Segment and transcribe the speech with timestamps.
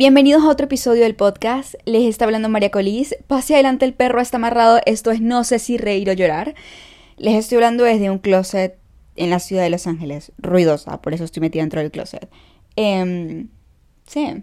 [0.00, 1.74] Bienvenidos a otro episodio del podcast.
[1.84, 3.14] Les está hablando María Colís.
[3.26, 4.80] Pase adelante, el perro está amarrado.
[4.86, 6.54] Esto es No sé si reír o llorar.
[7.18, 8.78] Les estoy hablando desde un closet
[9.16, 10.32] en la ciudad de Los Ángeles.
[10.38, 12.30] Ruidosa, por eso estoy metida dentro del closet.
[12.76, 13.48] Em,
[14.06, 14.42] sí.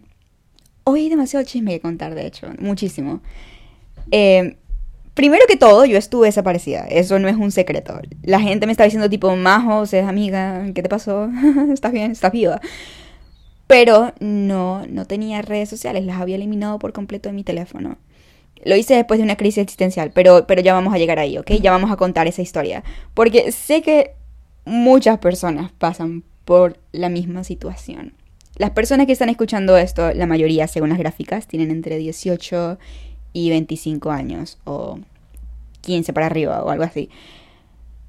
[0.84, 2.50] Hoy hay demasiado chisme que contar, de hecho.
[2.60, 3.22] Muchísimo.
[4.12, 4.58] Em,
[5.16, 6.86] primero que todo, yo estuve desaparecida.
[6.86, 8.00] Eso no es un secreto.
[8.22, 11.32] La gente me está diciendo tipo, Majo, es amiga, ¿qué te pasó?
[11.74, 12.12] ¿Estás bien?
[12.12, 12.62] ¿Estás viva?
[13.68, 17.98] Pero no, no tenía redes sociales, las había eliminado por completo de mi teléfono.
[18.64, 21.52] Lo hice después de una crisis existencial, pero, pero ya vamos a llegar ahí, ¿ok?
[21.62, 22.84] Ya vamos a contar esa historia.
[23.14, 24.16] Porque sé que
[24.66, 28.14] muchas personas pasan por la misma situación.
[28.56, 32.80] Las personas que están escuchando esto, la mayoría, según las gráficas, tienen entre 18
[33.34, 35.00] y 25 años, o
[35.82, 37.10] 15 para arriba, o algo así.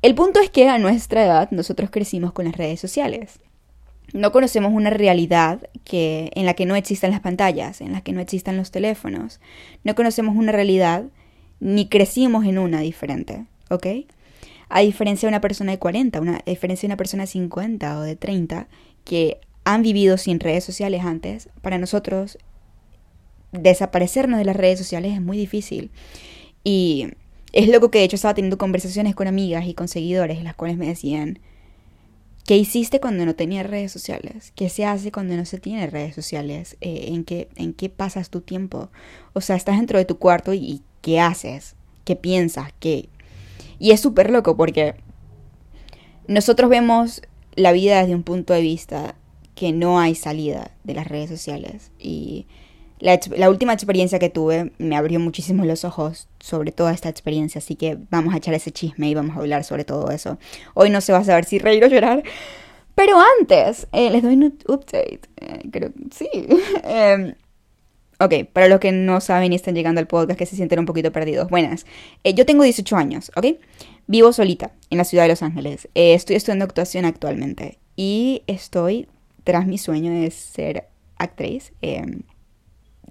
[0.00, 3.40] El punto es que a nuestra edad nosotros crecimos con las redes sociales
[4.12, 8.12] no conocemos una realidad que, en la que no existan las pantallas, en la que
[8.12, 9.40] no existan los teléfonos.
[9.84, 11.04] No conocemos una realidad
[11.60, 13.86] ni crecimos en una diferente, ¿ok?
[14.68, 17.98] A diferencia de una persona de 40, una, a diferencia de una persona de 50
[17.98, 18.68] o de 30
[19.04, 22.38] que han vivido sin redes sociales antes, para nosotros
[23.52, 25.90] desaparecernos de las redes sociales es muy difícil.
[26.64, 27.08] Y
[27.52, 30.76] es loco que de hecho estaba teniendo conversaciones con amigas y con seguidores, las cuales
[30.76, 31.38] me decían,
[32.48, 34.54] ¿Qué hiciste cuando no tenías redes sociales?
[34.56, 36.78] ¿Qué se hace cuando no se tiene redes sociales?
[36.80, 38.88] Eh, ¿en, qué, ¿En qué pasas tu tiempo?
[39.34, 41.76] O sea, estás dentro de tu cuarto y, ¿qué haces?
[42.06, 42.72] ¿Qué piensas?
[42.80, 43.10] ¿Qué?
[43.78, 44.94] Y es súper loco porque
[46.26, 47.20] nosotros vemos
[47.54, 49.14] la vida desde un punto de vista
[49.54, 51.90] que no hay salida de las redes sociales.
[51.98, 52.46] Y
[53.00, 57.76] la, última experiencia que tuve me abrió muchísimo los ojos sobre toda esta experiencia, así
[57.76, 60.38] que vamos a echar ese chisme y vamos a hablar sobre todo eso.
[60.74, 62.22] Hoy no se va a saber si reír o llorar,
[62.94, 65.20] pero antes eh, les doy un update.
[65.36, 66.28] Eh, creo sí.
[66.84, 67.34] Em,
[68.18, 70.86] ok, para los que no saben y están llegando al podcast que se sienten un
[70.86, 71.48] poquito perdidos.
[71.48, 71.86] Buenas.
[72.24, 73.46] Eh, yo tengo 18 años, ¿ok?
[74.08, 75.88] Vivo solita en la ciudad de Los Ángeles.
[75.94, 79.06] estoy estudiando actuación actualmente y estoy
[79.44, 81.72] tras mi sueño de ser actriz.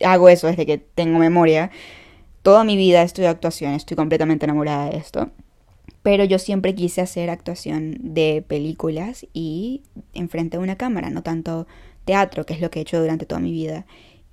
[0.04, 1.72] Hago eso desde que tengo memoria.
[2.42, 5.30] Toda mi vida estudio actuación, estoy completamente enamorada de esto.
[6.04, 9.82] Pero yo siempre quise hacer actuación de películas y
[10.14, 11.68] enfrente de una cámara, no tanto
[12.06, 13.86] teatro, que es lo que he hecho durante toda mi vida.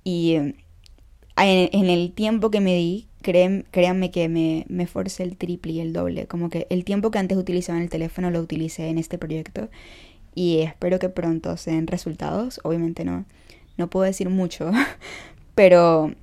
[0.03, 0.37] Y
[1.37, 4.87] en, el tiempo que me di, créanme que me, me
[5.19, 6.27] el triple y el doble.
[6.27, 9.69] Como que el tiempo que antes utilizaba en el teléfono lo utilicé en este proyecto.
[10.33, 12.59] Y espero que pronto se den resultados.
[12.63, 13.25] Obviamente no,
[13.77, 14.71] no puedo decir mucho,
[15.55, 16.13] Pero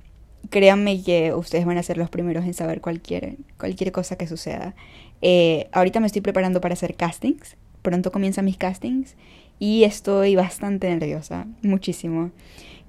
[0.49, 4.75] créanme que ustedes van a ser los primeros en saber cualquier, cualquier cosa que suceda.
[5.21, 7.57] Eh, ahorita me estoy preparando para hacer castings.
[7.81, 9.15] Pronto comienzan mis castings.
[9.59, 11.47] Y estoy bastante nerviosa.
[11.61, 12.31] Muchísimo.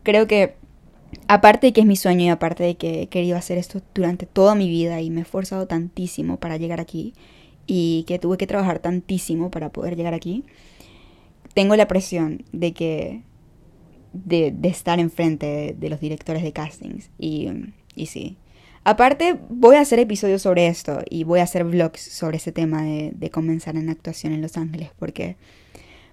[0.03, 0.55] Creo que
[1.29, 4.27] aparte de que es mi sueño y aparte de que he querido hacer esto durante
[4.27, 7.15] toda mi vida y me he esforzado tantísimo para llegar aquí
[7.67, 10.45] y que tuve que trabajar tantísimo para poder llegar aquí,
[11.55, 13.23] tengo la presión de que
[14.15, 17.11] de, estar enfrente de, de, los directores de castings.
[17.19, 17.49] Y,
[17.95, 18.37] y sí.
[18.85, 22.83] Aparte, voy a hacer episodios sobre esto y voy a hacer vlogs sobre ese tema
[22.83, 25.37] de, de comenzar en actuación en Los Ángeles porque,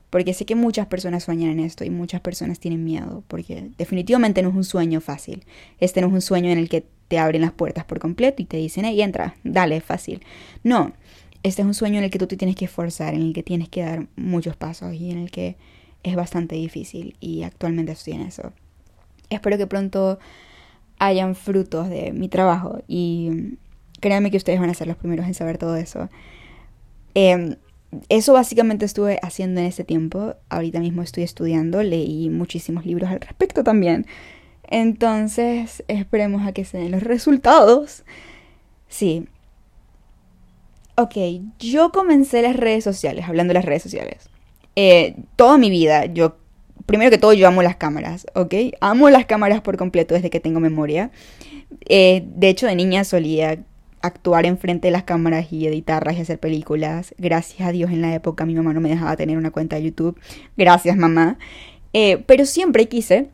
[0.09, 4.41] porque sé que muchas personas sueñan en esto y muchas personas tienen miedo porque definitivamente
[4.41, 5.43] no es un sueño fácil.
[5.79, 8.45] Este no es un sueño en el que te abren las puertas por completo y
[8.45, 10.21] te dicen, hey, entra, dale, fácil.
[10.63, 10.93] No,
[11.43, 13.43] este es un sueño en el que tú te tienes que esforzar, en el que
[13.43, 15.57] tienes que dar muchos pasos y en el que
[16.03, 18.53] es bastante difícil y actualmente estoy en eso.
[19.29, 20.19] Espero que pronto
[20.99, 23.57] hayan frutos de mi trabajo y
[23.99, 26.09] créanme que ustedes van a ser los primeros en saber todo eso.
[27.13, 27.55] Em,
[28.09, 30.35] eso básicamente estuve haciendo en ese tiempo.
[30.49, 34.05] Ahorita mismo estoy estudiando, leí muchísimos libros al respecto también.
[34.69, 38.03] Entonces, esperemos a que se den los resultados.
[38.87, 39.27] Sí.
[40.95, 41.15] Ok,
[41.59, 44.30] yo comencé las redes sociales, hablando de las redes sociales.
[44.75, 46.37] Eh, toda mi vida, yo,
[46.85, 48.53] primero que todo, yo amo las cámaras, ¿ok?
[48.79, 51.11] Amo las cámaras por completo desde que tengo memoria.
[51.87, 53.63] Eh, de hecho, de niña solía
[54.01, 57.13] actuar enfrente de las cámaras y editarlas y hacer películas.
[57.17, 59.83] Gracias a Dios en la época mi mamá no me dejaba tener una cuenta de
[59.83, 60.19] YouTube.
[60.57, 61.37] Gracias mamá.
[61.93, 63.29] Eh, pero siempre quise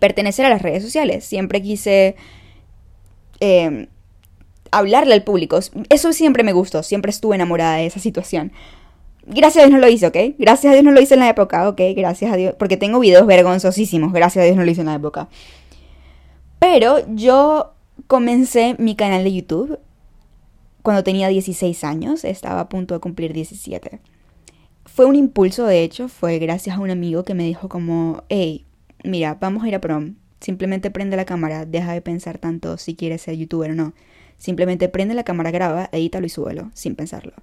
[0.00, 1.24] pertenecer a las redes sociales.
[1.24, 2.16] Siempre quise
[4.70, 5.58] hablarle al público.
[5.90, 6.82] Eso siempre me gustó.
[6.82, 8.52] Siempre estuve enamorada de esa situación.
[9.30, 10.16] Gracias a Dios no lo hice, ¿ok?
[10.38, 11.80] Gracias a Dios no lo hice en la época, ¿ok?
[11.94, 12.54] Gracias a Dios.
[12.58, 14.12] Porque tengo videos vergonzosísimos.
[14.12, 15.28] Gracias a Dios no lo hice en la época.
[16.58, 17.74] Pero yo
[18.06, 19.78] comencé mi canal de YouTube
[20.82, 22.24] cuando tenía 16 años.
[22.24, 24.00] Estaba a punto de cumplir 17.
[24.86, 26.08] Fue un impulso, de hecho.
[26.08, 28.64] Fue gracias a un amigo que me dijo como, hey,
[29.04, 30.14] mira, vamos a ir a prom.
[30.40, 33.92] Simplemente prende la cámara, deja de pensar tanto si quieres ser youtuber o no.
[34.38, 37.34] Simplemente prende la cámara, graba, edítalo y súbelo, sin pensarlo.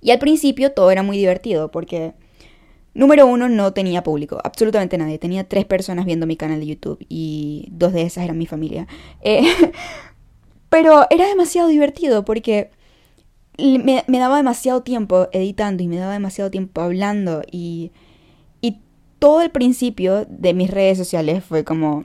[0.00, 2.14] Y al principio todo era muy divertido porque,
[2.94, 5.18] número uno, no tenía público, absolutamente nadie.
[5.18, 8.86] Tenía tres personas viendo mi canal de YouTube y dos de esas eran mi familia.
[9.22, 9.42] Eh,
[10.68, 12.70] pero era demasiado divertido porque
[13.58, 17.92] me, daba demasiado tiempo editando y me daba demasiado tiempo hablando y,
[18.60, 18.78] y
[19.18, 22.04] todo el principio de mis redes sociales fue como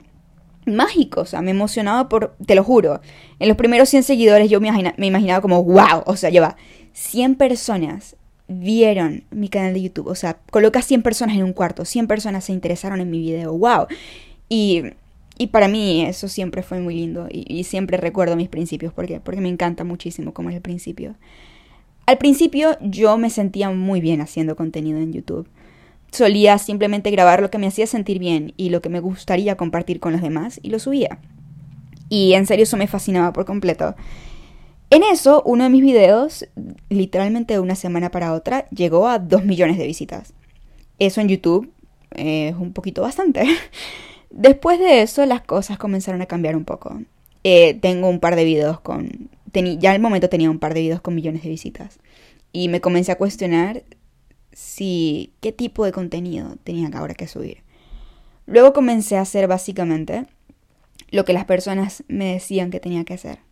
[0.66, 3.00] mágico, o sea, me emocionaba por, te lo juro,
[3.38, 6.56] en los primeros 100 seguidores yo me, me imaginaba como, wow, o sea, lleva
[6.96, 8.16] 100 personas
[8.48, 12.44] vieron mi canal de YouTube, o sea, coloca 100 personas en un cuarto, 100 personas
[12.44, 13.86] se interesaron en mi video, wow,
[14.48, 14.82] y,
[15.36, 19.20] y para mí eso siempre fue muy lindo y, siempre recuerdo mis principios, ¿por qué?
[19.20, 21.16] Porque me encanta muchísimo como es el principio.
[22.06, 25.46] Al principio yo me sentía muy bien haciendo contenido en YouTube
[26.12, 30.00] solía simplemente grabar lo que me hacía sentir bien y lo que me gustaría compartir
[30.00, 31.18] con los demás y lo subía.
[32.08, 33.96] Y en serio eso me fascinaba por completo.
[34.90, 36.46] En eso, uno de mis videos,
[36.88, 40.32] literalmente de una semana para otra, llegó a 2 millones de visitas.
[40.98, 41.72] Eso en YouTube
[42.10, 43.44] es un poquito bastante.
[44.30, 47.00] Después de eso, las cosas comenzaron a cambiar un poco.
[47.42, 49.30] Eh, tengo un par de videos con...
[49.52, 51.98] ya al momento tenía un par de videos con millones de visitas.
[52.52, 53.82] Y me comencé a cuestionar
[54.52, 57.58] si qué tipo de contenido tenía ahora que subir.
[58.46, 60.26] Luego comencé a hacer básicamente
[61.10, 63.45] lo que las personas me decían que tenía que hacer.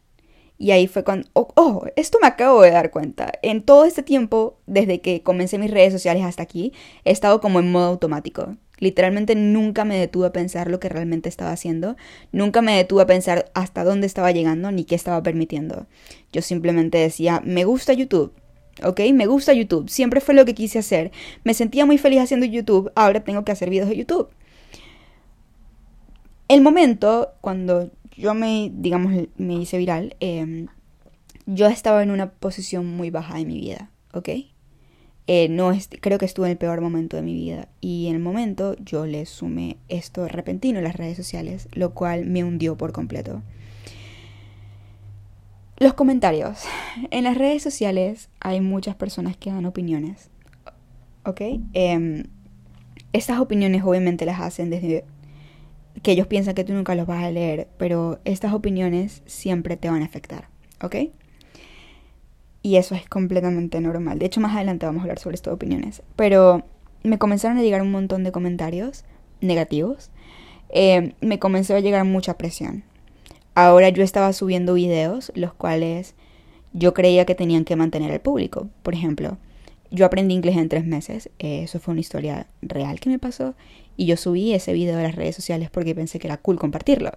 [0.56, 3.32] Y ahí fue cuando, oh, oh, esto me acabo de dar cuenta.
[3.42, 6.72] En todo este tiempo, desde que comencé mis redes sociales hasta aquí,
[7.04, 8.56] he estado como en modo automático.
[8.78, 11.96] Literalmente nunca me detuve a pensar lo que realmente estaba haciendo,
[12.32, 15.86] nunca me detuve a pensar hasta dónde estaba llegando ni qué estaba permitiendo.
[16.32, 18.32] Yo simplemente decía, me gusta YouTube,
[18.82, 19.00] ¿ok?
[19.12, 21.12] Me gusta YouTube, siempre fue lo que quise hacer.
[21.44, 24.28] Me sentía muy feliz haciendo YouTube, ahora tengo que hacer videos de YouTube.
[26.48, 30.69] El momento cuando yo me, digamos, me hice viral, em,
[31.46, 34.28] yo estaba en una posición muy baja de mi vida, ¿ok?
[35.26, 38.20] Eh, no creo que estuve en el peor momento de mi vida y en el
[38.20, 42.93] momento yo le sumé esto repentino en las redes sociales, lo cual me hundió por
[42.93, 43.43] completo.
[45.78, 46.64] Los comentarios.
[47.10, 50.31] En las redes sociales hay muchas personas que dan opiniones.
[51.25, 51.40] ¿Ok?
[51.72, 52.25] Eh,
[53.14, 55.05] estas opiniones obviamente las hacen desde
[56.02, 59.88] que ellos piensan que tú nunca los vas a leer, pero estas opiniones siempre te
[59.88, 60.49] van a afectar.
[60.82, 60.96] ¿Ok?
[62.62, 64.19] Y eso es completamente normal.
[64.19, 66.02] De hecho, más adelante vamos a hablar sobre estas opiniones.
[66.17, 66.64] Pero
[67.02, 69.05] me comenzaron a llegar un montón de comentarios
[69.41, 70.11] negativos.
[70.70, 72.82] Eh, me comenzó a llegar mucha presión.
[73.55, 76.14] Ahora yo estaba subiendo videos, los cuales
[76.73, 78.69] yo creía que tenían que mantener al público.
[78.82, 79.37] Por ejemplo,
[79.94, 81.31] yo aprendí inglés en tres meses.
[81.38, 83.55] Eso fue una historia real que me pasó.
[83.96, 87.12] Y yo subí ese video a las redes sociales porque pensé que era cool compartirlo.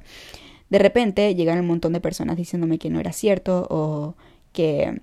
[0.70, 4.16] De repente llegaron un montón de personas diciéndome que no era cierto o
[4.54, 5.02] que,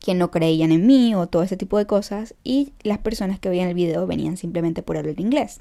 [0.00, 2.34] que no creían en mí o todo ese tipo de cosas.
[2.42, 5.60] Y las personas que veían el video venían simplemente por hablar inglés.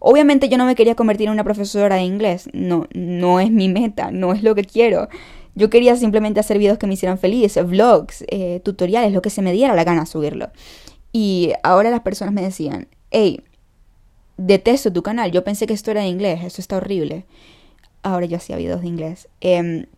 [0.00, 3.68] Obviamente yo no me quería convertir en una profesora de inglés, no, no es mi
[3.68, 5.08] meta, no es lo que quiero.
[5.58, 9.42] Yo quería simplemente hacer videos que me hicieran feliz, vlogs, eh, tutoriales, lo que se
[9.42, 10.52] me diera la gana subirlo.
[11.12, 13.42] Y ahora las personas me decían, hey,
[14.36, 17.24] detesto tu canal, yo pensé que esto era de inglés, eso está horrible.
[18.04, 19.28] Ahora yo hacía videos de inglés.
[19.40, 19.88] Eh,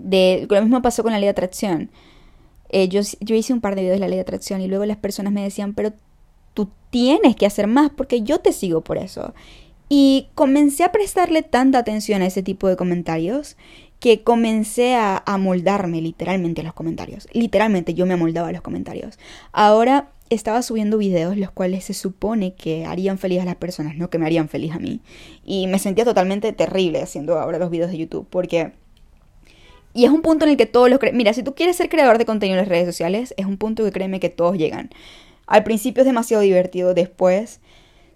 [0.00, 1.92] de, lo mismo pasó con la ley de atracción.
[2.70, 4.86] Eh, yo, yo hice un par de videos de la ley de atracción y luego
[4.86, 5.92] las personas me decían, pero
[6.52, 9.34] tú tienes que hacer más porque yo te sigo por eso.
[9.88, 13.56] Y comencé a prestarle tanta atención a ese tipo de comentarios
[14.00, 17.28] que comencé a amoldarme literalmente a los comentarios.
[17.32, 19.18] Literalmente yo me amoldaba a los comentarios.
[19.52, 24.08] Ahora estaba subiendo videos los cuales se supone que harían feliz a las personas, no
[24.08, 25.00] que me harían feliz a mí.
[25.44, 28.72] Y me sentía totalmente terrible haciendo ahora los videos de YouTube porque...
[29.92, 31.00] Y es un punto en el que todos los...
[31.12, 33.84] Mira, si tú quieres ser creador de contenido en las redes sociales, es un punto
[33.84, 34.88] que créeme que todos llegan.
[35.46, 37.60] Al principio es demasiado divertido, después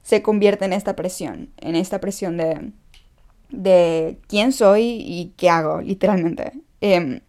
[0.02, 2.70] se convierte en esta presión, en esta presión de,
[3.62, 6.52] de quién soy y qué hago, literalmente.
[6.80, 7.20] Em,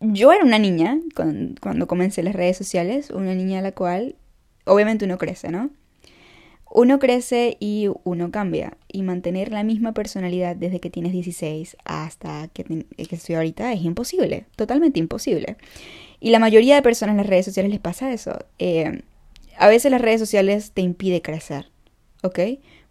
[0.00, 4.16] yo era una niña cuando, comencé las redes sociales, una niña a la cual
[4.64, 5.70] obviamente uno crece, ¿no?
[6.72, 8.76] Uno crece y uno cambia.
[8.88, 13.82] Y mantener la misma personalidad desde que tienes 16 hasta que, que estoy ahorita es
[13.82, 15.56] imposible, totalmente imposible.
[16.20, 18.38] Y la mayoría de personas en las redes sociales les pasa eso.
[18.58, 19.02] Eh,
[19.58, 21.66] a veces las redes sociales te impide crecer,
[22.22, 22.38] ¿ok?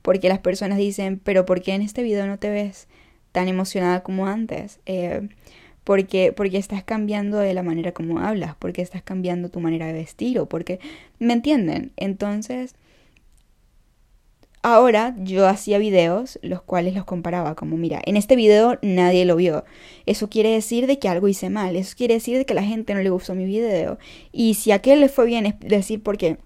[0.01, 2.87] Porque las personas dicen, pero ¿por qué en este video no te ves
[3.31, 4.79] tan emocionada como antes?
[4.85, 5.27] Eh,
[5.83, 9.93] porque, porque estás cambiando de la manera como hablas, porque estás cambiando tu manera de
[9.93, 10.79] vestir o porque...
[11.19, 11.91] ¿Me entienden?
[11.97, 12.75] Entonces,
[14.61, 19.37] Ahora yo hacía videos los cuales los comparaba como, mira, en este video nadie lo
[19.37, 19.63] vio.
[20.05, 22.63] Eso quiere decir de que algo hice mal, eso quiere decir de que a la
[22.63, 23.97] gente no le gustó mi video.
[24.33, 26.39] Y si a aquel le fue bien es decir porque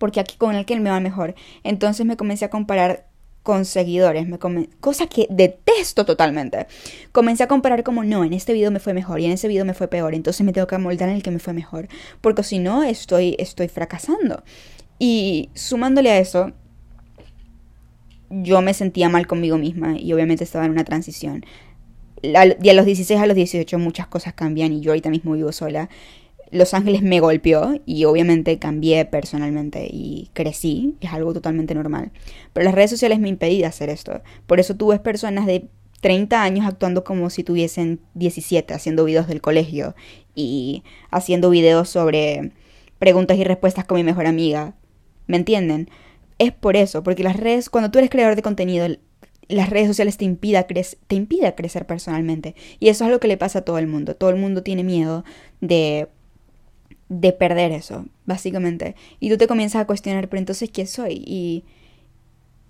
[0.00, 1.34] porque aquí con aquel me va mejor.
[1.62, 3.06] Entonces me comencé a comparar
[3.42, 6.66] con seguidores, me cosa que detesto totalmente.
[7.12, 9.64] Comencé a comparar como, no, en este video me fue mejor y en ese video
[9.64, 11.88] me fue peor, entonces me tengo que amoldar en el que me fue mejor,
[12.20, 14.42] porque si no estoy estoy fracasando.
[14.98, 16.52] Y sumándole a eso,
[18.30, 21.44] yo me sentía mal conmigo misma y obviamente estaba en una transición.
[22.34, 25.88] A los 16 a los 18 muchas cosas cambian y yo ahorita mismo vivo sola.
[26.50, 32.10] Los Ángeles me golpeó y obviamente cambié personalmente y crecí, es algo totalmente normal.
[32.52, 34.20] Pero las redes sociales me impedían hacer esto.
[34.46, 35.68] Por eso tú ves personas de
[36.00, 39.94] 30 años actuando como si tuviesen 17, haciendo videos del colegio
[40.34, 42.52] y haciendo videos sobre
[42.98, 44.74] preguntas y respuestas con mi mejor amiga.
[45.26, 45.88] ¿Me entienden?
[46.38, 48.88] Es por eso, porque las redes, cuando tú eres creador de contenido,
[49.48, 52.54] las redes sociales te impida, te impida crecer personalmente.
[52.78, 54.16] Y eso es lo que le pasa a todo el mundo.
[54.16, 55.24] Todo el mundo tiene miedo
[55.60, 56.08] de
[57.10, 58.94] de perder eso, básicamente.
[59.18, 61.22] Y tú te comienzas a cuestionar, pero entonces, ¿qué soy?
[61.26, 61.64] Y,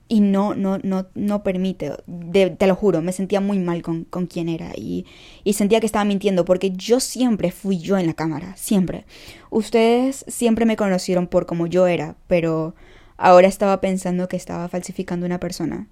[0.09, 1.93] y no, no, no, no permite,
[2.33, 5.07] te lo juro, me sentía muy mal con, con quién era y,
[5.45, 9.05] y sentía que estaba mintiendo porque yo siempre fui yo en la cámara, siempre.
[9.51, 12.75] Ustedes siempre me conocieron por como yo era, pero
[13.19, 15.87] ahora estaba pensando que estaba falsificando una persona.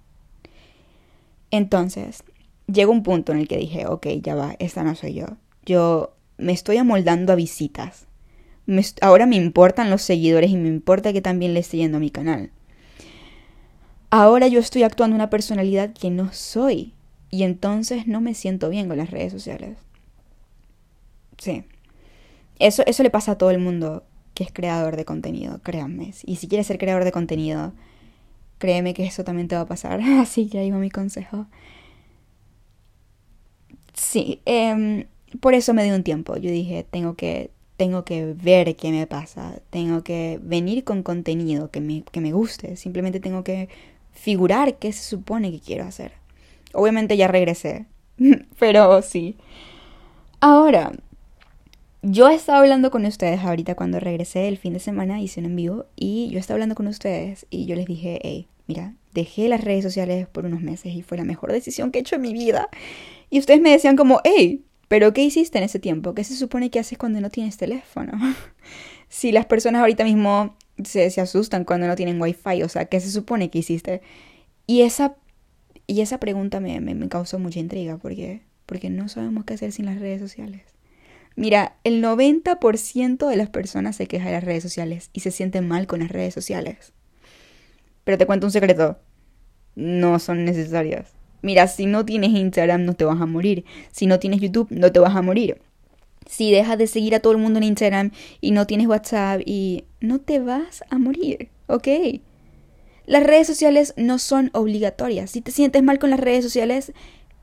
[1.50, 2.25] Entonces,
[2.67, 5.26] llegó un punto en el que dije, ok, ya va, esta no soy yo.
[5.67, 8.08] Yo me estoy amoldando a visitas
[9.01, 12.11] ahora me importan los seguidores y me importa que también le esté yendo a mi
[12.11, 12.51] canal.
[14.11, 16.95] Ahora yo estoy actuando una personalidad que no soy
[17.31, 19.77] y entonces no me siento bien con las redes sociales.
[21.37, 21.65] Sí.
[22.59, 26.13] Eso, eso le pasa a todo el mundo que es creador de contenido, créanme.
[26.25, 27.73] Y si quieres ser creador de contenido,
[28.59, 30.01] créeme que eso también te va a pasar.
[30.21, 31.47] Así que ahí va mi consejo.
[33.95, 35.07] Sí, em,
[35.41, 36.37] por eso me di un tiempo.
[36.37, 41.70] Yo dije, tengo que tengo que ver qué me pasa, tengo que venir con contenido
[41.70, 43.68] que me, que me guste, simplemente tengo que
[44.12, 46.12] figurar qué se supone que quiero hacer.
[46.75, 47.87] Obviamente ya regresé,
[48.58, 49.37] pero sí.
[50.40, 50.90] Ahora,
[52.02, 55.56] yo estaba hablando con ustedes ahorita cuando regresé el fin de semana, hice un en
[55.56, 59.62] vivo y yo estaba hablando con ustedes y yo les dije, hey, mira, dejé las
[59.62, 62.32] redes sociales por unos meses y fue la mejor decisión que he hecho en mi
[62.32, 62.70] vida.
[63.30, 66.14] Y ustedes me decían como, hey, pero ¿qué hiciste en ese tiempo?
[66.14, 68.12] ¿Qué se supone que haces cuando no tienes teléfono?
[69.09, 73.00] si las personas ahorita mismo se, se, asustan cuando no tienen wifi, o sea, ¿qué
[73.00, 74.00] se supone que hiciste?
[74.66, 75.16] Y esa,
[75.87, 79.73] y esa pregunta me, me, me causó mucha intriga porque, porque no sabemos qué hacer
[79.73, 80.62] sin las redes sociales.
[81.37, 85.68] Mira, el 90% de las personas se queja de las redes sociales y se sienten
[85.68, 86.92] mal con las redes sociales.
[88.04, 88.99] Pero te cuento un secreto.
[89.76, 91.18] No son necesarias.
[91.42, 93.64] Mira, si no tienes Instagram no te vas a morir.
[93.90, 95.61] Si no tienes YouTube no te vas a morir.
[96.26, 99.85] Si dejas de seguir a todo el mundo en Instagram y no tienes WhatsApp y
[100.00, 101.88] no te vas a morir, ¿ok?
[103.07, 105.30] Las redes sociales no son obligatorias.
[105.30, 106.92] Si te sientes mal con las redes sociales,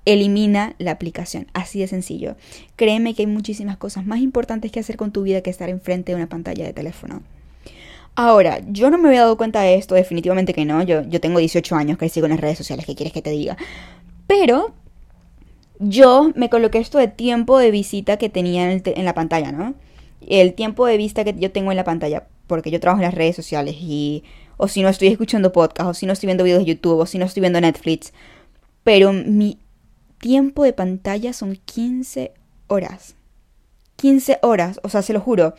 [0.06, 1.48] elimina la aplicación.
[1.54, 2.36] Así de sencillo.
[2.76, 6.12] Créeme que hay muchísimas cosas más importantes que hacer con tu vida que estar enfrente
[6.12, 7.24] de una pantalla de teléfono.
[8.16, 10.82] Ahora, yo no me había dado cuenta de esto, definitivamente que no.
[10.84, 13.58] Yo, yo tengo 18 años, crecí con las redes sociales, ¿qué quieres que te diga?
[14.28, 14.74] Pero
[15.80, 19.76] yo me coloqué esto de tiempo de visita que tenía en, la pantalla, ¿no?
[20.26, 23.16] El tiempo de vista que yo tengo en la pantalla, porque yo trabajo en las
[23.16, 24.24] redes sociales y...
[24.58, 27.06] O si no estoy escuchando podcast, o si no estoy viendo videos de YouTube, o
[27.06, 28.14] si no estoy viendo Netflix.
[28.84, 29.60] Pero mi
[30.18, 32.32] tiempo de pantalla son 15
[32.68, 33.16] horas.
[33.98, 35.56] 15 horas, o sea, se lo juro.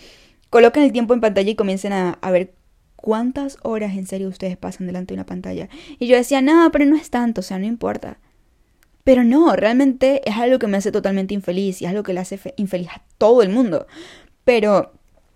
[0.57, 2.55] Coloquen el tiempo en pantalla y comiencen a, ver
[2.97, 5.69] cuántas horas en serio ustedes pasan delante de una pantalla.
[5.99, 8.17] Y yo decía, no, pero no es tanto, o sea, no importa.
[9.05, 12.21] Pero no, realmente es algo que me hace totalmente infeliz y es algo que le
[12.21, 13.87] hace infeliz a todo el mundo.
[14.45, 14.95] Pero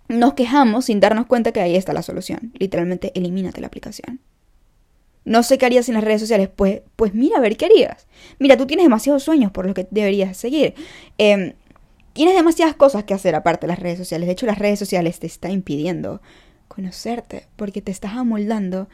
[0.08, 2.54] nos quejamos sin darnos cuenta que ahí está la solución.
[2.58, 4.20] Literalmente, elimínate la aplicación.
[5.26, 6.48] No sé qué harías en las redes sociales.
[6.48, 8.06] Pues, pues mira, a ver qué harías.
[8.38, 10.72] Mira, tú tienes demasiados sueños por los que deberías seguir.
[11.18, 11.56] Eh,
[12.12, 14.26] Tienes demasiadas cosas que hacer aparte de las redes sociales.
[14.26, 16.20] De hecho, las redes sociales te están impidiendo
[16.68, 18.88] conocerte porque te estás amoldando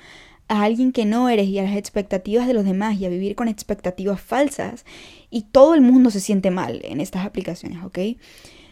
[0.49, 3.35] a alguien que no eres y a las expectativas de los demás y a vivir
[3.35, 4.85] con expectativas falsas.
[5.30, 7.99] Y todo el mundo se siente mal en estas aplicaciones, ¿ok?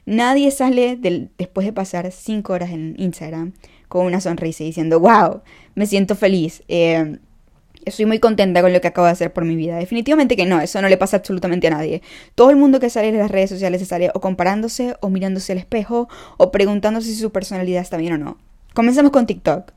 [0.06, 0.98] Nadie sale
[1.38, 3.52] después de pasar cinco horas en Instagram
[3.88, 5.42] con una sonrisa diciendo, wow,
[5.74, 6.62] me siento feliz.
[6.68, 7.18] Eh,
[7.84, 9.76] Estoy muy contenta con lo que acabo de hacer por mi vida.
[9.76, 12.02] Definitivamente que no, eso no le pasa absolutamente a nadie.
[12.34, 15.52] Todo el mundo que sale de las redes sociales se sale o comparándose, o mirándose
[15.52, 18.38] al espejo, o preguntándose si su personalidad está bien o no.
[18.74, 19.72] Comencemos con TikTok.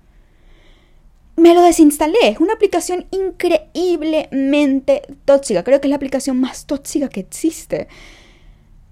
[1.35, 2.17] me lo desinstalé.
[2.23, 5.63] Es una aplicación increíblemente tóxica.
[5.63, 7.87] Creo que es la aplicación más tóxica que existe.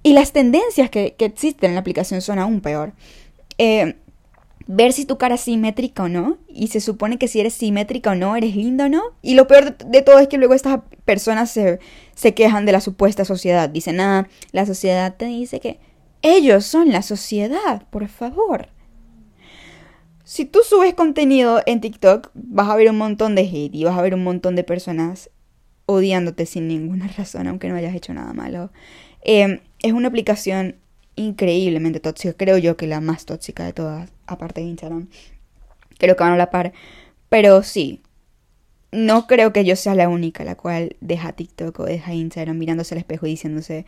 [0.04, 2.94] Y las tendencias que, existen en la aplicación son aún peor.
[3.58, 3.96] Eh,
[4.68, 6.38] ver si tu cara es simétrica o no.
[6.48, 9.04] Y se supone que si eres simétrica o no, eres linda o no.
[9.22, 11.80] Y lo peor de, todo es que luego estas personas se,
[12.16, 13.70] se quejan de la supuesta sociedad.
[13.70, 15.80] Dicen, ah, la sociedad te dice que
[16.22, 18.70] ellos son la sociedad, por favor.
[20.24, 23.96] Si tú subes contenido en TikTok, vas a ver un montón de hate y vas
[23.96, 25.30] a ver un montón de personas
[25.86, 28.72] odiándote sin ninguna razón, aunque no hayas hecho nada malo.
[29.22, 30.78] Em, es una aplicación
[31.16, 35.08] increíblemente tóxica, creo yo que la más tóxica de todas, aparte de Instagram.
[35.98, 36.74] Creo que van a la par.
[37.30, 38.02] Pero sí,
[38.92, 42.96] no creo que yo sea la única la cual deja TikTok o deja Instagram mirándose
[42.96, 43.86] al espejo y diciéndose,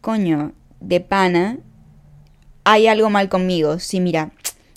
[0.00, 1.58] coño, de pana,
[2.64, 3.78] hay algo mal conmigo.
[3.78, 4.32] Sí, mira,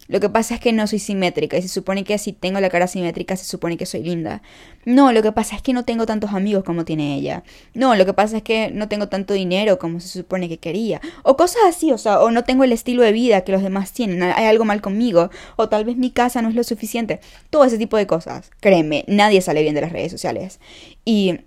[0.08, 2.70] lo que pasa es que no soy simétrica y se supone que si tengo la
[2.70, 4.44] cara simétrica se supone que soy linda.
[4.86, 7.44] No, lo que pasa es que no tengo tantos amigos como tiene ella.
[7.74, 11.02] No, lo que pasa es que no tengo tanto dinero como se supone que quería.
[11.24, 13.94] O cosas así, o sea, o no tengo el estilo de vida que los demás
[13.94, 14.22] tienen.
[14.22, 15.32] Hay algo mal conmigo.
[15.56, 17.20] O tal vez mi casa no es lo suficiente.
[17.50, 18.52] Todo ese tipo de cosas.
[18.60, 20.60] Créeme, nadie sale bien de las redes sociales.
[21.04, 21.40] Y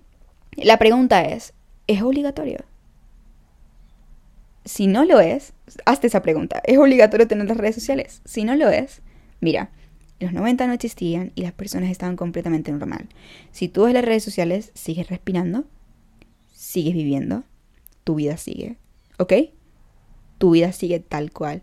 [0.57, 1.53] la pregunta es,
[1.87, 2.65] ¿es obligatorio?
[4.65, 5.53] Si no lo es,
[5.85, 6.61] hazte esa pregunta.
[6.65, 8.21] ¿Es obligatorio tener las redes sociales?
[8.25, 9.01] Si no lo es,
[9.39, 9.71] mira,
[10.19, 13.07] los 90 no existían y las personas estaban completamente normal.
[13.51, 15.65] Si tú ves las redes sociales, sigues respirando,
[16.51, 17.43] sigues viviendo,
[18.03, 18.75] tu vida sigue,
[19.17, 19.33] ¿ok?
[20.37, 21.61] Tu vida sigue tal cual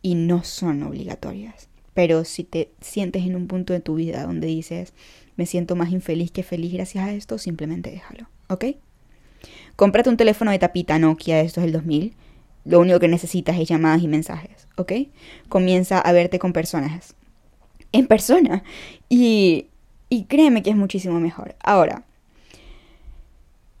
[0.00, 1.68] y no son obligatorias.
[1.94, 4.94] Pero si te sientes en un punto de tu vida donde dices,
[5.36, 8.64] me siento más infeliz que feliz gracias a esto, simplemente déjalo, ¿ok?
[9.76, 12.14] Cómprate un teléfono de tapita Nokia, esto es el 2000.
[12.64, 14.92] Lo único que necesitas es llamadas y mensajes, ¿ok?
[15.48, 17.14] Comienza a verte con personas.
[17.92, 18.62] En persona.
[19.08, 19.66] Y,
[20.08, 21.56] y créeme que es muchísimo mejor.
[21.62, 22.04] Ahora,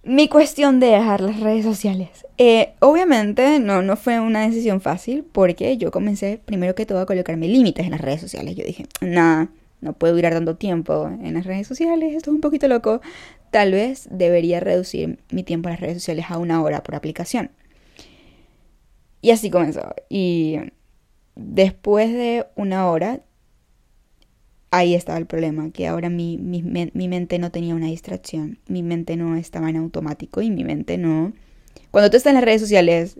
[0.04, 2.26] mi cuestión de dejar las redes sociales.
[2.36, 7.06] Eh, obviamente no, no fue una decisión fácil porque yo comencé primero que todo a
[7.06, 8.56] colocarme límites en las redes sociales.
[8.56, 9.48] Yo dije, nada,
[9.80, 13.00] no puedo durar dando tiempo en las redes sociales, esto es un poquito loco.
[13.50, 17.50] Tal vez debería reducir mi tiempo en las redes sociales a una hora por aplicación.
[19.22, 19.94] Y así comenzó.
[20.10, 20.56] Y
[21.36, 23.22] después de una hora,
[24.72, 26.62] ahí estaba el problema, que ahora mi, mi,
[27.08, 31.32] mente no tenía una distracción, mi mente no estaba en automático y mi mente no...
[31.90, 33.16] Cuando tú estás en las redes sociales,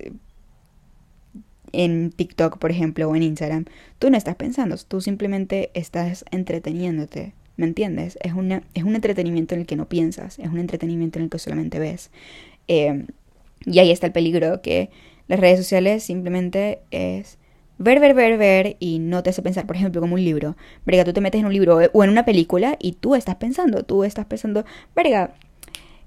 [1.73, 3.67] en TikTok, por ejemplo, o en Instagram,
[3.99, 8.19] tú no estás pensando, tú simplemente estás entreteniéndote, ¿me entiendes?
[8.23, 11.31] Es, una, es un entretenimiento en el que no piensas, es un entretenimiento en el
[11.31, 12.11] que solamente ves.
[12.67, 13.07] Eh,
[13.67, 14.91] y ahí está el peligro que
[15.29, 17.39] las redes sociales simplemente es
[17.79, 20.57] ver, ver, ver, ver y no te hace pensar, por ejemplo, como un libro.
[20.85, 23.83] Verga, tú te metes en un libro o en una película y tú estás pensando,
[23.85, 25.35] tú estás pensando, verga,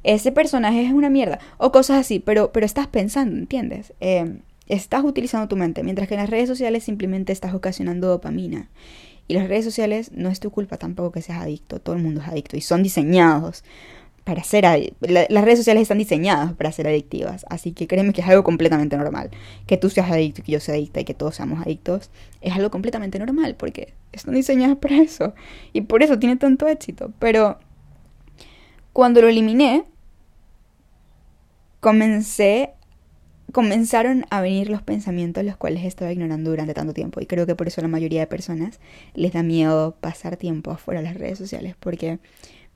[0.04, 3.94] ese personaje es una mierda o cosas así, pero, pero estás pensando, ¿entiendes?
[4.00, 8.70] Em, estás utilizando tu mente, mientras que en las redes sociales simplemente estás ocasionando dopamina.
[9.28, 12.22] Y las redes sociales no es tu culpa tampoco que seas adicto, todo el mundo
[12.22, 13.64] es adicto y son diseñados
[14.26, 14.66] para ser
[15.02, 18.98] las redes sociales están diseñadas para ser adictivas, así que créeme que es algo completamente
[18.98, 19.30] normal.
[19.68, 22.10] Que tú seas adicto, que yo sea adicta y que todos seamos adictos,
[22.42, 25.36] es algo completamente normal porque están diseñadas para eso
[25.74, 27.14] y por eso tiene tanto éxito.
[27.20, 27.60] Pero
[28.94, 29.86] cuando lo eliminé,
[31.80, 32.72] comencé
[33.52, 37.56] comenzaron a venir los pensamientos los cuales estaba ignorando durante tanto tiempo y creo que
[37.56, 38.82] por eso la mayoría de personas
[39.14, 42.20] les da miedo pasar tiempo afuera de las redes sociales porque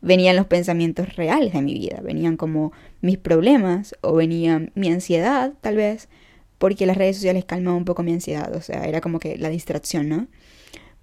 [0.01, 5.53] venían los pensamientos reales de mi vida, venían como mis problemas o venía mi ansiedad,
[5.61, 6.09] tal vez,
[6.57, 9.49] porque las redes sociales calmaban un poco mi ansiedad, o sea, era como que la
[9.49, 10.27] distracción, ¿no?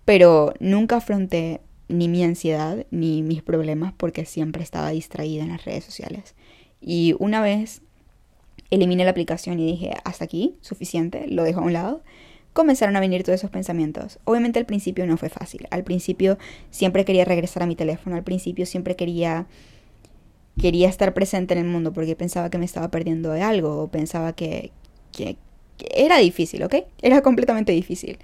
[0.04, 5.64] Pero nunca afronté ni mi ansiedad ni mis problemas porque siempre estaba distraída en las
[5.64, 6.34] redes sociales.
[6.80, 7.82] Y una vez
[8.70, 12.02] eliminé la aplicación y dije, hasta aquí, suficiente, lo dejo a un lado
[12.56, 14.18] comenzaron a venir todos esos pensamientos.
[14.24, 15.68] Obviamente al principio no fue fácil.
[15.70, 16.38] Al principio
[16.70, 18.16] siempre quería regresar a mi teléfono.
[18.16, 19.46] Al principio siempre quería
[20.58, 23.88] quería estar presente en el mundo porque pensaba que me estaba perdiendo de algo o
[23.88, 24.72] pensaba que,
[25.94, 26.76] era difícil, ¿ok?
[27.02, 28.18] Era completamente difícil.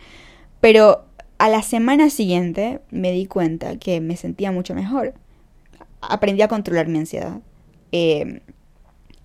[0.60, 1.04] Pero
[1.36, 5.12] a la semana siguiente me di cuenta que me sentía mucho mejor.
[6.00, 7.40] Aprendí a controlar mi ansiedad.
[7.92, 8.40] Eh,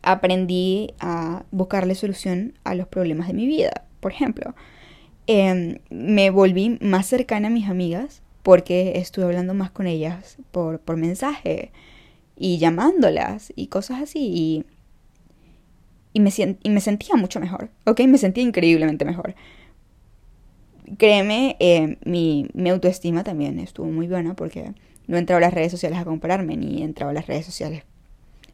[0.02, 3.86] aprendí a buscarle solución a los problemas de mi vida.
[4.02, 4.54] Por ejemplo,
[5.28, 10.80] Em, me volví más cercana a mis amigas porque estuve hablando más con ellas por,
[10.80, 11.72] por mensaje
[12.38, 14.66] y llamándolas y cosas así y,
[16.14, 16.32] y, me,
[16.64, 18.02] y me sentía mucho mejor, ¿ok?
[18.08, 19.36] Me sentía increíblemente mejor.
[20.98, 24.74] créeme, eh, mi, mi autoestima también estuvo muy buena porque
[25.08, 27.84] no entraba a las redes sociales a compararme, ni entraba a las redes sociales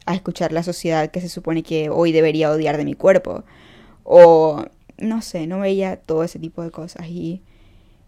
[0.06, 3.44] a escuchar la sociedad que se supone que hoy debería odiar de mi cuerpo.
[4.02, 4.64] O
[4.98, 7.08] no sé, no veía todo ese tipo de cosas.
[7.08, 7.42] Y,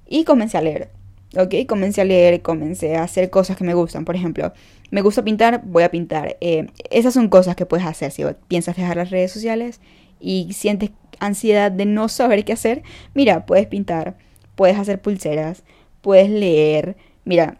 [0.06, 0.90] y comencé a leer.
[1.36, 1.54] ¿Ok?
[1.68, 4.04] Comencé a leer, comencé a hacer cosas que me gustan.
[4.04, 4.52] Por ejemplo,
[4.90, 6.36] me gusta pintar, voy a pintar.
[6.40, 9.80] Eh, esas son cosas que puedes hacer si piensas dejar las redes sociales
[10.20, 12.82] y sientes ansiedad de no saber qué hacer.
[13.14, 14.16] Mira, puedes pintar,
[14.54, 15.64] puedes hacer pulseras,
[16.00, 16.96] puedes leer.
[17.24, 17.58] Mira,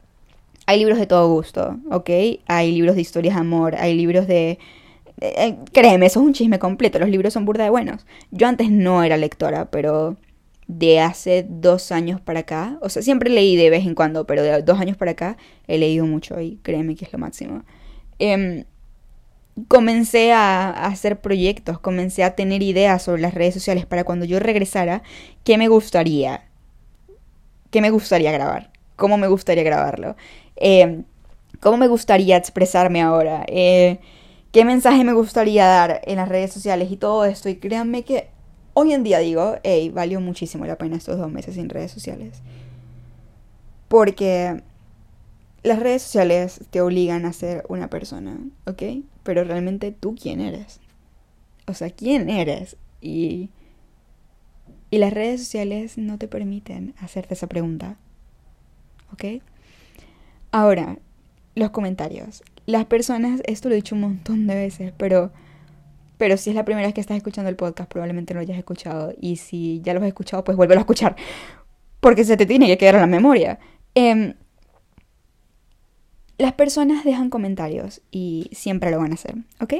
[0.66, 2.10] hay libros de todo gusto, ¿ok?
[2.46, 4.58] Hay libros de historias de amor, hay libros de...
[5.20, 8.06] Eh, créeme, eso es un chisme completo, los libros son burda de buenos.
[8.30, 10.16] Yo antes no era lectora, pero
[10.68, 14.42] de hace dos años para acá, o sea, siempre leí de vez en cuando, pero
[14.42, 15.36] de dos años para acá
[15.68, 17.64] he leído mucho y créeme que es lo máximo.
[18.18, 18.64] Em,
[19.68, 24.24] comencé a, a, hacer proyectos, comencé a tener ideas sobre las redes sociales para cuando
[24.26, 25.02] yo regresara,
[25.44, 26.44] ¿qué me gustaría?
[27.70, 28.70] ¿Qué me gustaría grabar?
[28.96, 30.16] ¿Cómo me gustaría grabarlo?
[30.56, 31.02] Eh,
[31.60, 33.98] cómo me gustaría expresarme ahora, eh,
[34.56, 37.50] qué mensaje me gustaría dar en las redes sociales y todo esto.
[37.50, 38.30] Y créanme que
[38.72, 42.40] hoy en día digo, hey, valió muchísimo la pena estos dos meses sin redes sociales.
[43.88, 44.62] Porque
[45.62, 48.82] las redes sociales te obligan a ser una persona, ¿ok?
[49.24, 50.80] Pero realmente tú quién eres.
[51.66, 52.78] O sea, ¿quién eres?
[53.02, 53.50] Y,
[54.90, 57.98] y las redes sociales no te permiten hacerte esa pregunta,
[59.12, 59.42] ¿ok?
[60.50, 60.96] Ahora,
[61.56, 62.44] los comentarios.
[62.66, 65.32] Las personas, esto lo he dicho un montón de veces, pero,
[66.18, 68.58] pero si es la primera vez que estás escuchando el podcast, probablemente no lo hayas
[68.58, 69.12] escuchado.
[69.20, 71.16] Y si ya lo has escuchado, pues vuélvelo a escuchar.
[71.98, 73.58] Porque se te tiene que quedar en la memoria.
[73.94, 74.34] Em,
[76.38, 79.74] las personas dejan comentarios y siempre lo van a hacer, ¿ok?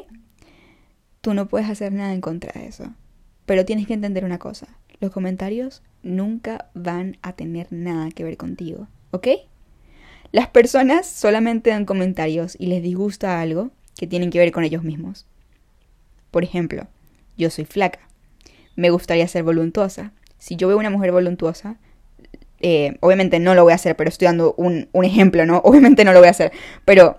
[1.21, 2.95] Tú no puedes hacer nada en contra de eso.
[3.45, 4.67] Pero tienes que entender una cosa.
[4.99, 9.29] Los comentarios nunca van a tener nada que ver contigo, ¿ok?
[10.33, 14.83] Las personas solamente dan comentarios y les disgusta algo que tienen que ver con ellos
[14.83, 15.27] mismos.
[16.31, 16.87] Por ejemplo,
[17.37, 18.01] yo soy flaca.
[18.75, 20.13] Me gustaría ser voluntuosa.
[20.39, 21.77] Si yo veo una mujer voluntuosa,
[22.61, 25.59] eh, obviamente no lo voy a hacer, pero estoy dando un, ejemplo, ¿no?
[25.65, 26.53] Obviamente no lo voy a hacer,
[26.85, 27.19] pero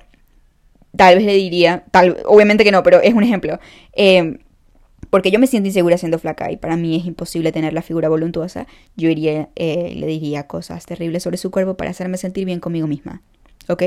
[0.96, 3.60] tal vez le diría, tal, obviamente que no, pero es un ejemplo.
[3.94, 4.40] Eh,
[5.10, 8.10] porque yo me siento insegura siendo flaca y para mí es imposible tener la figura
[8.10, 12.60] voluntuosa, yo iría, eh, le diría cosas terribles sobre su cuerpo para hacerme sentir bien
[12.60, 13.22] conmigo misma.
[13.70, 13.84] ¿Ok?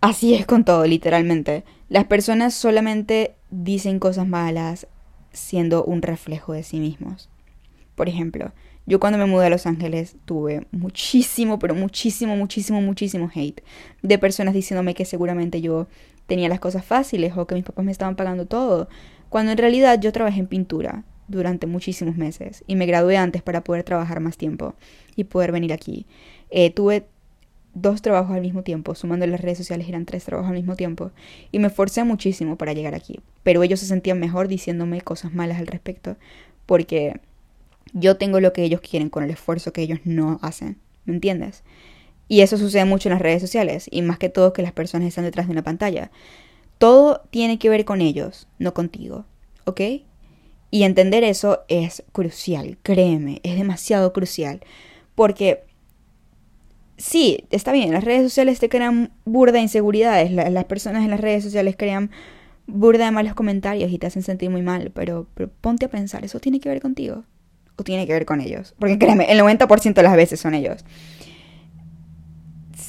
[0.00, 1.64] Así es con todo, literalmente.
[1.88, 4.86] Las personas solamente dicen cosas malas
[5.32, 7.30] siendo un reflejo de sí mismos.
[7.94, 8.52] Por ejemplo,
[8.84, 13.60] yo cuando me mudé a Los Ángeles tuve muchísimo, pero muchísimo, muchísimo, muchísimo hate
[14.02, 15.86] de personas diciéndome que seguramente yo
[16.26, 18.88] tenía las cosas fáciles o que mis papás me estaban pagando todo
[19.32, 23.64] cuando en realidad yo trabajé en pintura durante muchísimos meses y me gradué antes para
[23.64, 24.74] poder trabajar más tiempo
[25.16, 26.04] y poder venir aquí.
[26.50, 27.06] Eh, tuve
[27.72, 31.12] dos trabajos al mismo tiempo, sumando las redes sociales eran tres trabajos al mismo tiempo
[31.50, 35.58] y me esforcé muchísimo para llegar aquí, pero ellos se sentían mejor diciéndome cosas malas
[35.58, 36.18] al respecto
[36.66, 37.18] porque
[37.94, 41.62] yo tengo lo que ellos quieren con el esfuerzo que ellos no hacen, ¿me entiendes?
[42.28, 45.08] Y eso sucede mucho en las redes sociales y más que todo que las personas
[45.08, 46.10] están detrás de una pantalla.
[46.82, 49.24] Todo tiene que ver con ellos, no contigo,
[49.66, 49.80] ¿ok?
[50.72, 54.62] Y entender eso es crucial, créeme, es demasiado crucial.
[55.14, 55.62] Porque
[56.96, 61.20] sí, está bien, las redes sociales te crean burda de inseguridades, las personas en las
[61.20, 62.10] redes sociales crean
[62.66, 66.24] burda de malos comentarios y te hacen sentir muy mal, pero, pero, ponte a pensar,
[66.24, 67.22] ¿eso tiene que ver contigo?
[67.76, 68.74] ¿O tiene que ver con ellos?
[68.80, 70.84] Porque créeme, el 90% de las veces son ellos.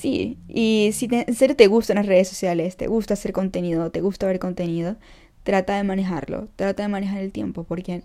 [0.03, 4.01] Sí, y si en serio te gustan las redes sociales, te gusta hacer contenido, te
[4.01, 4.97] gusta ver contenido,
[5.43, 8.01] trata de manejarlo, trata de manejar el tiempo, porque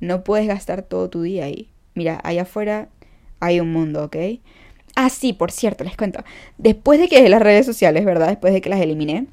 [0.00, 1.68] no puedes gastar todo tu día ahí.
[1.94, 2.88] Mira, allá afuera
[3.38, 4.16] hay un mundo, ¿ok?
[4.96, 6.24] Ah, sí, por cierto, les cuento.
[6.56, 8.28] Después de que las redes sociales, ¿verdad?
[8.28, 9.26] Después de que las eliminé,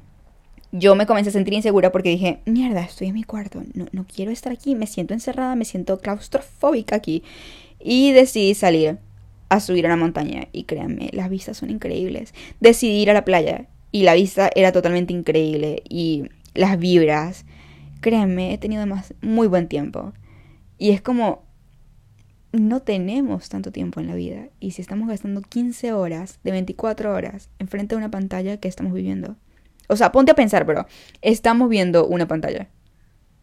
[0.72, 4.04] yo me comencé a sentir insegura porque dije, mierda, estoy en mi cuarto, no, no
[4.06, 7.22] quiero estar aquí, me siento encerrada, me siento claustrofóbica aquí.
[7.78, 8.98] Y decidí salir
[9.50, 12.32] a subir a una montaña y créanme, las vistas son increíbles.
[12.60, 17.44] Decidí ir a la playa y la vista era totalmente increíble y las vibras,
[18.00, 20.14] créanme, he tenido más muy buen tiempo.
[20.78, 21.42] Y es como
[22.52, 27.12] no tenemos tanto tiempo en la vida y si estamos gastando 15 horas de 24
[27.12, 29.36] horas enfrente de una pantalla que estamos viviendo.
[29.88, 30.86] O sea, ponte a pensar, pero
[31.22, 32.68] estamos viendo una pantalla.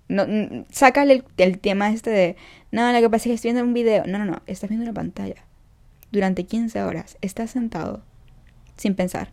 [0.07, 0.25] No,
[0.69, 2.35] sácale el, el tema este de,
[2.71, 4.05] no, lo que pasa es que estoy viendo un video.
[4.07, 5.47] No, no, no, estás viendo una pantalla
[6.11, 8.03] durante 15 horas, estás sentado
[8.77, 9.31] sin pensar,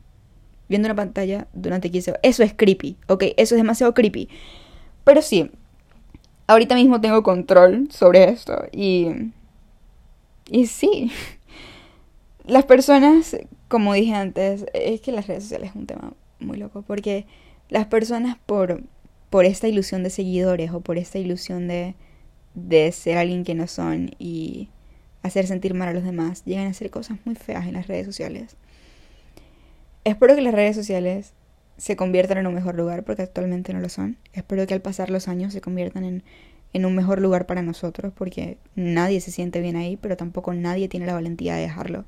[0.69, 2.21] viendo una pantalla durante 15 horas.
[2.23, 3.25] Eso es creepy, ¿ok?
[3.37, 4.29] Eso es demasiado creepy.
[5.05, 5.51] Pero sí,
[6.47, 9.09] ahorita mismo tengo control sobre esto y...
[10.47, 11.11] y sí,
[12.45, 13.37] las personas,
[13.69, 17.27] como dije antes, es que las redes sociales es un tema muy loco, porque
[17.69, 18.83] las personas por,
[19.31, 21.95] por esta ilusión de seguidores o por esta ilusión de,
[22.55, 24.69] de ser alguien que no son y
[25.25, 28.07] hacer sentir mal a los demás, llegan a hacer cosas muy feas en las redes
[28.07, 28.57] sociales.
[30.05, 31.33] Espero que las redes sociales
[31.77, 34.17] se conviertan en un mejor lugar, porque actualmente no lo son.
[34.33, 36.23] Espero que al pasar los años se conviertan en,
[36.73, 40.89] en un mejor lugar para nosotros, porque nadie se siente bien ahí, pero tampoco nadie
[40.89, 42.05] tiene la valentía de dejarlo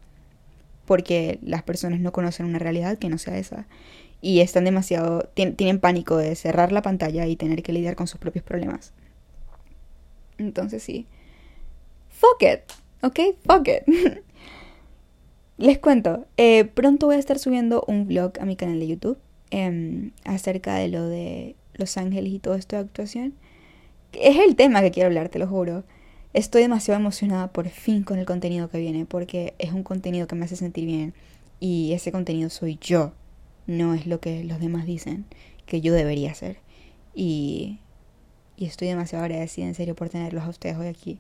[0.86, 3.66] porque las personas no conocen una realidad que no sea esa.
[4.22, 8.18] Y están demasiado, tienen pánico de cerrar la pantalla y tener que lidiar con sus
[8.18, 8.94] propios problemas.
[10.38, 11.06] Entonces sí.
[12.08, 12.60] Fuck it,
[13.02, 13.20] ¿ok?
[13.44, 14.22] Fuck it.
[15.58, 19.18] Les cuento, eh, pronto voy a estar subiendo un vlog a mi canal de YouTube
[19.50, 23.34] em, acerca de lo de Los Ángeles y todo esto de actuación.
[24.12, 25.84] Es el tema que quiero hablar, te lo juro.
[26.34, 30.34] Estoy demasiado emocionada por fin con el contenido que viene porque es un contenido que
[30.34, 31.14] me hace sentir bien
[31.58, 33.14] y ese contenido soy yo,
[33.66, 35.24] no es lo que los demás dicen
[35.64, 36.58] que yo debería hacer.
[37.14, 37.78] Y,
[38.58, 41.18] y estoy demasiado agradecida en serio por tenerlos a ustedes hoy aquí.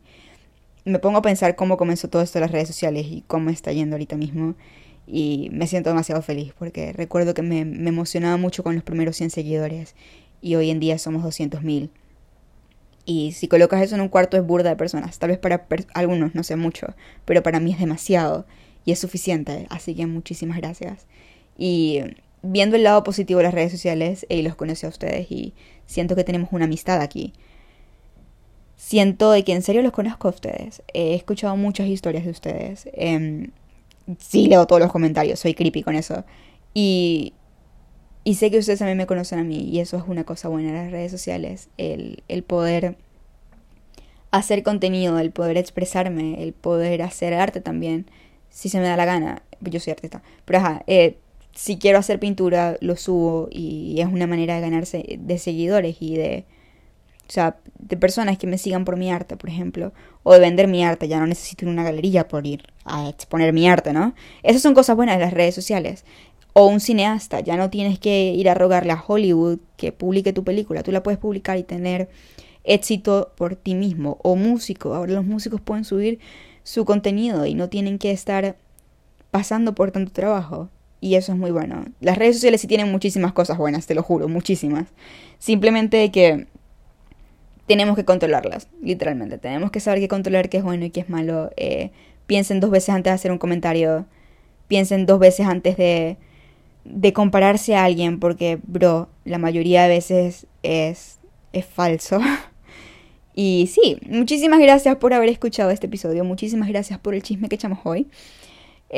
[0.86, 3.72] Me pongo a pensar cómo comenzó todo esto en las redes sociales y cómo está
[3.72, 4.54] yendo ahorita mismo.
[5.06, 9.30] Y me siento demasiado feliz porque recuerdo que me, emocionaba mucho con los primeros 100
[9.30, 9.94] seguidores
[10.40, 11.90] y hoy en día somos 200.000
[13.04, 15.18] y si colocas eso en un cuarto es burda de personas.
[15.18, 16.88] Tal vez para algunos no sé mucho,
[17.24, 18.46] pero para mí es demasiado
[18.84, 19.66] y es suficiente.
[19.70, 21.06] Así que muchísimas gracias.
[21.56, 22.00] Y
[22.42, 25.54] viendo el lado positivo de las redes sociales, y los conocí a ustedes y
[25.86, 27.32] siento que tenemos una amistad aquí.
[28.86, 30.80] Siento de que en serio los conozco a ustedes.
[30.94, 32.88] He escuchado muchas historias de ustedes.
[32.92, 33.50] Eh,
[34.20, 36.24] sí leo todos los comentarios, soy creepy con eso.
[36.72, 37.32] Y,
[38.22, 40.68] y sé que ustedes también me conocen a mí y eso es una cosa buena
[40.68, 42.96] en las redes sociales, el, el poder
[44.30, 48.06] hacer contenido, el poder expresarme, el poder hacer arte también,
[48.50, 49.42] si se me da la gana.
[49.62, 51.18] Yo soy artista, pero ajá, eh,
[51.56, 56.14] si quiero hacer pintura, lo subo y es una manera de ganarse de seguidores y
[56.14, 56.44] de,
[57.28, 60.68] o sea, de personas que me sigan por mi arte, por ejemplo, o de vender
[60.68, 64.14] mi arte, ya no necesito una galería por ir a exponer mi arte, ¿no?
[64.42, 66.04] Esas son cosas buenas de las redes sociales
[66.52, 70.42] o un cineasta, ya no tienes que ir a rogarle a Hollywood que publique tu
[70.42, 72.08] película, tú la puedes publicar y tener
[72.64, 74.18] éxito por ti mismo.
[74.22, 76.18] O músico, ahora los músicos pueden subir
[76.62, 78.56] su contenido y no tienen que estar
[79.30, 80.70] pasando por tanto trabajo.
[80.98, 81.84] Y eso es muy bueno.
[82.00, 84.88] Las redes sociales sí tienen muchísimas cosas buenas, te lo juro, muchísimas.
[85.38, 86.46] Simplemente que
[87.66, 89.38] tenemos que controlarlas, literalmente.
[89.38, 91.50] Tenemos que saber qué controlar qué es bueno y qué es malo.
[91.56, 91.90] Eh,
[92.26, 94.06] piensen dos veces antes de hacer un comentario.
[94.68, 96.16] Piensen dos veces antes de
[96.88, 101.18] de compararse a alguien porque, bro, la mayoría de veces es,
[101.52, 102.20] es falso.
[103.34, 107.56] y sí, muchísimas gracias por haber escuchado este episodio, muchísimas gracias por el chisme que
[107.56, 108.06] echamos hoy.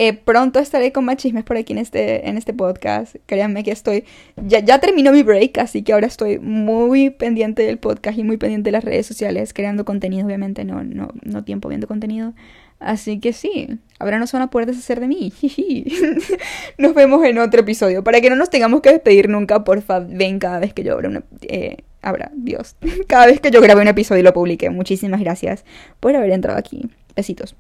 [0.01, 3.17] Eh, pronto estaré con más chismes por aquí en este, en este podcast.
[3.27, 4.05] Créanme que estoy.
[4.37, 8.37] Ya, ya terminó mi break, así que ahora estoy muy pendiente del podcast y muy
[8.37, 12.33] pendiente de las redes sociales, creando contenido, obviamente, no, no, no tiempo viendo contenido.
[12.79, 15.33] Así que sí, ahora no se van a poder deshacer de mí.
[16.79, 18.05] nos vemos en otro episodio.
[18.05, 21.09] Para que no nos tengamos que despedir nunca, porfa, ven cada vez que yo abra
[21.09, 21.25] una...
[21.43, 22.77] Eh, abra, Dios.
[23.09, 24.71] Cada vez que yo grabe un episodio y lo publique.
[24.71, 25.65] Muchísimas gracias
[25.99, 26.89] por haber entrado aquí.
[27.17, 27.57] Besitos.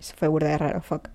[0.00, 1.10] Eso fue burda de raro, fuck.